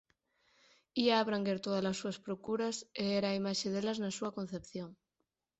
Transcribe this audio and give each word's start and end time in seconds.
Ía 1.03 1.15
abranguer 1.17 1.59
tódalas 1.65 1.99
súas 2.01 2.21
procuras, 2.25 2.75
e 3.03 3.05
era 3.19 3.27
a 3.29 3.37
imaxe 3.41 3.67
delas 3.73 3.97
na 4.03 4.11
súa 4.17 4.33
concepción. 4.37 4.89